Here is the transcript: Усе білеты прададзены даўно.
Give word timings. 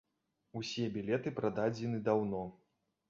Усе 0.61 0.87
білеты 0.95 1.35
прададзены 1.41 2.01
даўно. 2.09 2.43